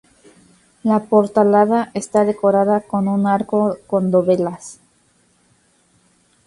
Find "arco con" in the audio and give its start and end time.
3.27-4.09